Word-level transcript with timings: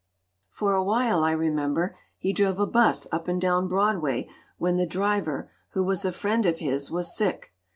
"For 0.49 0.73
a 0.73 0.83
while, 0.83 1.23
I 1.23 1.29
remember, 1.31 1.95
he 2.17 2.33
drove 2.33 2.59
a 2.59 2.65
'bus 2.65 3.05
up 3.11 3.27
and 3.27 3.39
down 3.39 3.67
Broadway 3.67 4.27
when 4.57 4.77
the 4.77 4.87
driver, 4.87 5.51
who 5.73 5.83
was 5.83 6.05
a 6.05 6.11
friend 6.11 6.47
of 6.47 6.57
his, 6.57 6.89
was 6.89 7.15
sick. 7.15 7.53